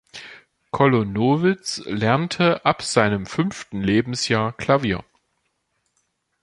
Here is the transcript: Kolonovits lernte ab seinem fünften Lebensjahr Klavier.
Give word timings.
Kolonovits 0.71 1.83
lernte 1.85 2.65
ab 2.65 2.81
seinem 2.81 3.27
fünften 3.27 3.81
Lebensjahr 3.83 4.51
Klavier. 4.51 5.03